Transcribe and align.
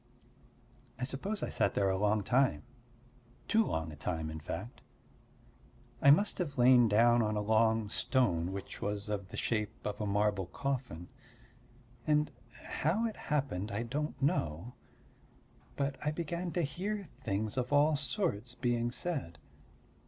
I 0.97 1.03
suppose 1.03 1.43
I 1.43 1.49
sat 1.49 1.75
there 1.75 1.91
a 1.91 1.95
long 1.99 2.23
time 2.23 2.63
too 3.47 3.63
long 3.63 3.91
a 3.91 3.95
time, 3.95 4.31
in 4.31 4.39
fact; 4.39 4.81
I 6.01 6.09
must 6.09 6.39
have 6.39 6.57
lain 6.57 6.87
down 6.87 7.21
on 7.21 7.35
a 7.37 7.41
long 7.41 7.87
stone 7.87 8.51
which 8.51 8.81
was 8.81 9.09
of 9.09 9.27
the 9.27 9.37
shape 9.37 9.85
of 9.85 10.01
a 10.01 10.07
marble 10.07 10.47
coffin. 10.47 11.09
And 12.07 12.31
how 12.71 13.05
it 13.05 13.15
happened 13.29 13.71
I 13.71 13.83
don't 13.83 14.19
know, 14.19 14.73
but 15.75 15.97
I 16.03 16.09
began 16.09 16.51
to 16.53 16.63
hear 16.63 17.07
things 17.21 17.55
of 17.55 17.71
all 17.71 17.95
sorts 17.95 18.55
being 18.55 18.89
said. 18.89 19.37